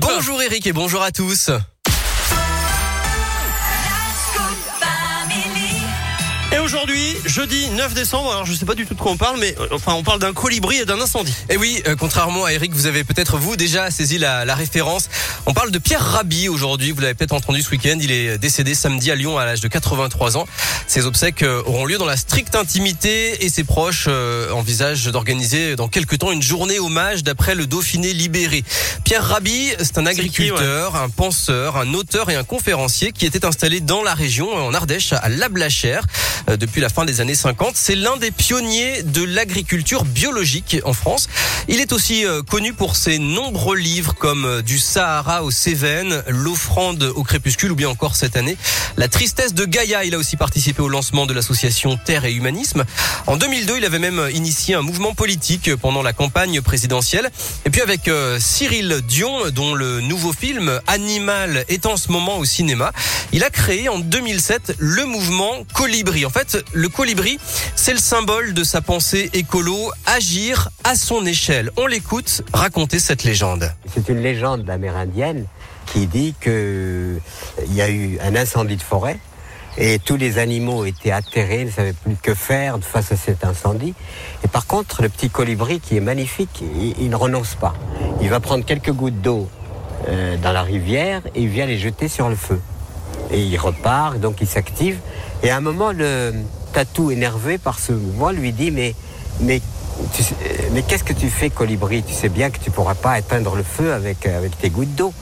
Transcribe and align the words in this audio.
Bonjour 0.00 0.42
Eric 0.42 0.66
et 0.66 0.72
bonjour 0.72 1.02
à 1.02 1.12
tous. 1.12 1.50
Aujourd'hui, 6.66 7.16
jeudi 7.26 7.70
9 7.70 7.94
décembre, 7.94 8.32
alors 8.32 8.44
je 8.44 8.52
sais 8.52 8.66
pas 8.66 8.74
du 8.74 8.86
tout 8.86 8.94
de 8.94 9.00
quoi 9.00 9.12
on 9.12 9.16
parle, 9.16 9.38
mais 9.38 9.54
euh, 9.60 9.68
enfin 9.70 9.94
on 9.94 10.02
parle 10.02 10.18
d'un 10.18 10.32
colibri 10.32 10.78
et 10.78 10.84
d'un 10.84 11.00
incendie. 11.00 11.32
Et 11.48 11.56
oui, 11.56 11.80
euh, 11.86 11.94
contrairement 11.94 12.44
à 12.44 12.52
Eric, 12.52 12.72
vous 12.72 12.86
avez 12.86 13.04
peut-être 13.04 13.38
vous 13.38 13.54
déjà 13.54 13.88
saisi 13.92 14.18
la, 14.18 14.44
la 14.44 14.56
référence. 14.56 15.08
On 15.46 15.54
parle 15.54 15.70
de 15.70 15.78
Pierre 15.78 16.02
Rabhi 16.02 16.48
aujourd'hui. 16.48 16.90
Vous 16.90 17.00
l'avez 17.00 17.14
peut-être 17.14 17.34
entendu 17.34 17.62
ce 17.62 17.70
week-end. 17.70 17.96
Il 18.00 18.10
est 18.10 18.36
décédé 18.36 18.74
samedi 18.74 19.12
à 19.12 19.14
Lyon 19.14 19.38
à 19.38 19.44
l'âge 19.44 19.60
de 19.60 19.68
83 19.68 20.36
ans. 20.36 20.46
Ses 20.88 21.06
obsèques 21.06 21.44
euh, 21.44 21.62
auront 21.66 21.84
lieu 21.84 21.98
dans 21.98 22.04
la 22.04 22.16
stricte 22.16 22.56
intimité 22.56 23.44
et 23.44 23.48
ses 23.48 23.62
proches 23.62 24.06
euh, 24.08 24.50
envisagent 24.50 25.06
d'organiser 25.06 25.76
dans 25.76 25.86
quelques 25.86 26.18
temps 26.18 26.32
une 26.32 26.42
journée 26.42 26.80
hommage 26.80 27.22
d'après 27.22 27.54
le 27.54 27.66
Dauphiné 27.66 28.12
libéré. 28.12 28.64
Pierre 29.04 29.24
Rabhi, 29.24 29.70
c'est 29.78 29.98
un 29.98 30.02
qui, 30.02 30.08
agriculteur, 30.08 30.96
un 30.96 31.10
penseur, 31.10 31.76
un 31.76 31.94
auteur 31.94 32.28
et 32.30 32.34
un 32.34 32.44
conférencier 32.44 33.12
qui 33.12 33.24
était 33.24 33.44
installé 33.44 33.80
dans 33.80 34.02
la 34.02 34.14
région 34.14 34.52
en 34.52 34.74
Ardèche 34.74 35.12
à 35.12 35.28
Lablachère 35.28 36.04
depuis 36.56 36.80
la 36.80 36.88
fin 36.88 37.04
des 37.04 37.20
années 37.20 37.34
50. 37.34 37.72
C'est 37.74 37.94
l'un 37.94 38.16
des 38.16 38.30
pionniers 38.30 39.02
de 39.02 39.22
l'agriculture 39.22 40.04
biologique 40.04 40.78
en 40.84 40.92
France. 40.92 41.28
Il 41.68 41.80
est 41.80 41.92
aussi 41.92 42.24
euh, 42.24 42.42
connu 42.42 42.72
pour 42.72 42.96
ses 42.96 43.18
nombreux 43.18 43.76
livres 43.76 44.14
comme 44.14 44.44
euh, 44.44 44.62
Du 44.62 44.78
Sahara 44.78 45.42
aux 45.42 45.50
Cévennes, 45.50 46.22
L'offrande 46.28 47.02
au 47.14 47.22
crépuscule 47.22 47.72
ou 47.72 47.74
bien 47.74 47.88
encore 47.88 48.16
cette 48.16 48.36
année 48.36 48.56
La 48.96 49.08
tristesse 49.08 49.54
de 49.54 49.64
Gaïa. 49.64 50.04
Il 50.04 50.14
a 50.14 50.18
aussi 50.18 50.36
participé 50.36 50.82
au 50.82 50.88
lancement 50.88 51.26
de 51.26 51.32
l'association 51.32 51.96
Terre 51.96 52.24
et 52.24 52.32
Humanisme. 52.32 52.84
En 53.26 53.36
2002, 53.36 53.78
il 53.78 53.84
avait 53.84 53.98
même 53.98 54.28
initié 54.32 54.74
un 54.74 54.82
mouvement 54.82 55.14
politique 55.14 55.74
pendant 55.76 56.02
la 56.02 56.12
campagne 56.12 56.60
présidentielle. 56.60 57.30
Et 57.64 57.70
puis 57.70 57.80
avec 57.80 58.08
euh, 58.08 58.38
Cyril 58.40 59.00
Dion, 59.08 59.50
dont 59.50 59.74
le 59.74 60.00
nouveau 60.00 60.32
film 60.32 60.80
Animal 60.86 61.64
est 61.68 61.86
en 61.86 61.96
ce 61.96 62.12
moment 62.12 62.38
au 62.38 62.44
cinéma, 62.44 62.92
il 63.32 63.44
a 63.44 63.50
créé 63.50 63.88
en 63.88 63.98
2007 63.98 64.76
le 64.78 65.04
mouvement 65.04 65.64
Colibri. 65.74 66.24
En 66.24 66.30
fait, 66.30 66.45
le 66.72 66.88
colibri, 66.88 67.38
c'est 67.74 67.92
le 67.92 67.98
symbole 67.98 68.54
de 68.54 68.64
sa 68.64 68.80
pensée 68.80 69.30
écolo, 69.32 69.76
agir 70.06 70.70
à 70.84 70.94
son 70.94 71.24
échelle. 71.26 71.70
On 71.76 71.86
l'écoute 71.86 72.42
raconter 72.52 72.98
cette 72.98 73.24
légende. 73.24 73.72
C'est 73.92 74.08
une 74.08 74.20
légende 74.20 74.68
amérindienne 74.68 75.46
qui 75.86 76.06
dit 76.06 76.34
que 76.40 77.18
il 77.66 77.74
y 77.74 77.82
a 77.82 77.88
eu 77.88 78.18
un 78.22 78.36
incendie 78.36 78.76
de 78.76 78.82
forêt 78.82 79.18
et 79.78 79.98
tous 79.98 80.16
les 80.16 80.38
animaux 80.38 80.84
étaient 80.84 81.10
atterrés, 81.10 81.64
ne 81.64 81.70
savaient 81.70 81.92
plus 81.92 82.16
que 82.16 82.34
faire 82.34 82.78
face 82.80 83.12
à 83.12 83.16
cet 83.16 83.44
incendie. 83.44 83.94
Et 84.42 84.48
par 84.48 84.66
contre, 84.66 85.02
le 85.02 85.08
petit 85.08 85.28
colibri 85.28 85.80
qui 85.80 85.96
est 85.96 86.00
magnifique, 86.00 86.62
il, 86.62 86.94
il 86.98 87.10
ne 87.10 87.16
renonce 87.16 87.54
pas. 87.54 87.74
Il 88.20 88.30
va 88.30 88.40
prendre 88.40 88.64
quelques 88.64 88.92
gouttes 88.92 89.20
d'eau 89.20 89.48
euh, 90.08 90.36
dans 90.38 90.52
la 90.52 90.62
rivière 90.62 91.22
et 91.34 91.42
il 91.42 91.48
vient 91.48 91.66
les 91.66 91.78
jeter 91.78 92.08
sur 92.08 92.28
le 92.28 92.36
feu. 92.36 92.60
Et 93.30 93.40
il 93.40 93.58
repart, 93.58 94.18
donc 94.18 94.36
il 94.40 94.46
s'active. 94.46 94.98
Et 95.46 95.50
à 95.50 95.58
un 95.58 95.60
moment, 95.60 95.92
le 95.92 96.32
tatou 96.72 97.12
énervé 97.12 97.56
par 97.56 97.78
ce 97.78 97.92
mouvement 97.92 98.32
lui 98.32 98.52
dit 98.52 98.72
mais 98.72 98.96
mais 99.42 99.60
qu'est-ce 100.88 101.04
que 101.04 101.12
tu 101.12 101.30
fais, 101.30 101.50
colibri? 101.50 102.02
Tu 102.02 102.12
sais 102.12 102.28
bien 102.28 102.50
que 102.50 102.58
tu 102.58 102.72
pourras 102.72 102.96
pas 102.96 103.16
éteindre 103.16 103.54
le 103.54 103.62
feu 103.62 103.92
avec, 103.92 104.26
avec 104.26 104.58
tes 104.58 104.70
gouttes 104.70 104.96
d'eau. 104.96 105.14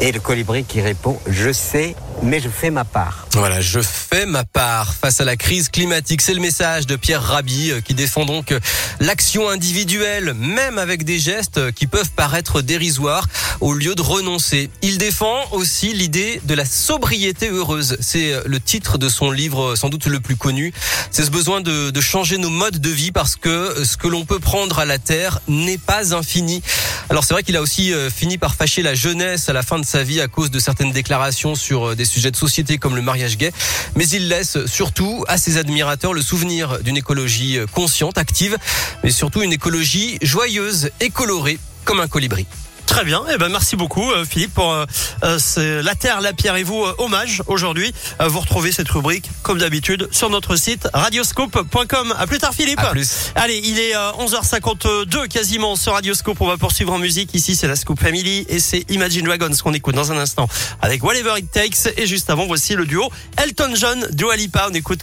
Et 0.00 0.10
le 0.10 0.18
colibri 0.18 0.64
qui 0.64 0.80
répond 0.80 1.16
Je 1.28 1.52
sais, 1.52 1.94
mais 2.24 2.40
je 2.40 2.48
fais 2.48 2.70
ma 2.70 2.84
part. 2.84 3.26
Voilà, 3.34 3.60
je 3.60 3.80
fais 3.80 4.26
ma 4.26 4.44
part 4.44 4.94
face 4.94 5.20
à 5.20 5.24
la 5.24 5.36
crise 5.36 5.68
climatique. 5.68 6.22
C'est 6.22 6.34
le 6.34 6.40
message 6.40 6.86
de 6.86 6.96
Pierre 6.96 7.22
Rabhi 7.22 7.70
euh, 7.70 7.80
qui 7.80 7.94
défend 7.94 8.24
donc 8.24 8.50
euh, 8.50 8.60
l'action 8.98 9.48
individuelle, 9.50 10.34
même 10.34 10.78
avec 10.78 11.04
des 11.04 11.18
gestes 11.18 11.58
euh, 11.58 11.70
qui 11.70 11.86
peuvent 11.86 12.10
paraître 12.12 12.62
dérisoires, 12.62 13.28
au 13.60 13.74
lieu 13.74 13.94
de 13.94 14.00
renoncer. 14.00 14.70
Il 14.82 14.98
défend 14.98 15.36
aussi 15.52 15.92
l'idée 15.92 16.40
de 16.44 16.54
la 16.54 16.64
sobriété 16.64 17.50
heureuse. 17.50 17.96
C'est 18.00 18.34
le 18.46 18.58
titre 18.58 18.96
de 18.96 19.08
son 19.08 19.30
livre 19.30 19.76
sans 19.76 19.90
doute 19.90 20.06
le 20.06 20.20
plus 20.20 20.36
connu. 20.36 20.72
C'est 21.10 21.24
ce 21.24 21.30
besoin 21.30 21.60
de, 21.60 21.90
de 21.90 22.00
changer 22.00 22.38
nos 22.38 22.50
modes 22.50 22.78
de 22.78 22.90
vie 22.90 23.12
parce 23.12 23.36
que 23.36 23.84
ce 23.84 23.96
que 23.96 24.08
l'on 24.08 24.24
peut 24.24 24.38
prendre 24.38 24.78
à 24.78 24.84
la 24.84 24.98
terre 24.98 25.40
n'est 25.46 25.78
pas 25.78 26.14
infini. 26.14 26.62
Alors 27.10 27.24
c'est 27.24 27.34
vrai 27.34 27.42
qu'il 27.42 27.56
a 27.56 27.62
aussi 27.62 27.92
fini 28.14 28.38
par 28.38 28.54
fâcher 28.54 28.82
la 28.82 28.94
jeunesse 28.94 29.48
à 29.48 29.52
la 29.52 29.62
fin 29.62 29.78
de 29.78 29.84
sa 29.84 30.02
vie 30.02 30.20
à 30.20 30.28
cause 30.28 30.50
de 30.50 30.58
certaines 30.58 30.92
déclarations 30.92 31.54
sur 31.54 31.94
des 31.94 32.04
sujets 32.14 32.30
de 32.30 32.36
société 32.36 32.78
comme 32.78 32.96
le 32.96 33.02
mariage 33.02 33.36
gay, 33.36 33.52
mais 33.96 34.06
il 34.08 34.28
laisse 34.28 34.64
surtout 34.66 35.24
à 35.28 35.36
ses 35.36 35.58
admirateurs 35.58 36.14
le 36.14 36.22
souvenir 36.22 36.80
d'une 36.80 36.96
écologie 36.96 37.58
consciente, 37.72 38.18
active, 38.18 38.56
mais 39.02 39.10
surtout 39.10 39.42
une 39.42 39.52
écologie 39.52 40.18
joyeuse 40.22 40.90
et 41.00 41.10
colorée 41.10 41.58
comme 41.84 42.00
un 42.00 42.08
colibri. 42.08 42.46
Très 42.86 43.04
bien, 43.04 43.22
eh 43.32 43.38
ben 43.38 43.48
merci 43.48 43.76
beaucoup 43.76 44.12
euh, 44.12 44.24
Philippe 44.24 44.54
pour 44.54 44.72
euh, 44.72 44.84
euh, 45.24 45.38
c'est 45.40 45.82
la 45.82 45.94
terre, 45.94 46.20
la 46.20 46.32
pierre 46.32 46.54
et 46.54 46.62
vous 46.62 46.84
euh, 46.84 46.94
hommage 46.98 47.42
aujourd'hui. 47.48 47.92
Euh, 48.20 48.28
vous 48.28 48.38
retrouvez 48.40 48.70
cette 48.72 48.88
rubrique 48.88 49.30
comme 49.42 49.58
d'habitude 49.58 50.06
sur 50.12 50.30
notre 50.30 50.54
site 50.54 50.86
radioscope.com. 50.92 52.14
À 52.16 52.26
plus 52.26 52.38
tard 52.38 52.54
Philippe. 52.54 52.78
À 52.78 52.90
plus. 52.90 53.32
Allez, 53.34 53.60
il 53.64 53.80
est 53.80 53.96
euh, 53.96 54.12
11h52 54.12 55.26
quasiment 55.28 55.74
sur 55.76 55.94
Radioscope. 55.94 56.40
On 56.40 56.46
va 56.46 56.56
poursuivre 56.56 56.92
en 56.92 56.98
musique. 56.98 57.34
Ici, 57.34 57.56
c'est 57.56 57.66
la 57.66 57.74
Scoop 57.74 57.98
Family 57.98 58.46
et 58.48 58.60
c'est 58.60 58.84
Imagine 58.90 59.24
Dragons 59.24 59.50
qu'on 59.62 59.72
écoute 59.74 59.94
dans 59.94 60.12
un 60.12 60.18
instant 60.18 60.46
avec 60.80 61.02
Whatever 61.02 61.32
It 61.38 61.50
Takes. 61.50 61.92
Et 61.96 62.06
juste 62.06 62.30
avant, 62.30 62.46
voici 62.46 62.74
le 62.74 62.86
duo 62.86 63.10
Elton 63.42 63.72
John, 63.74 64.06
Dua 64.12 64.36
Lipa. 64.36 64.68
On 64.70 64.74
écoute 64.74 65.00